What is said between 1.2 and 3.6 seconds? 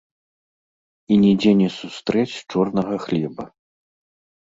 нідзе не сустрэць чорнага хлеба.